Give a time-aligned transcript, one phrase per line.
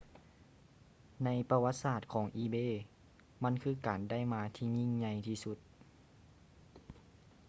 [1.23, 2.73] ໃນປະຫວັດສາດຂອງ ອີເບ ebay
[3.43, 5.57] ມັນຄືການໄດ້ມາທີ່ຍິ່ງໃຫຍ່ທີ່ສຸດ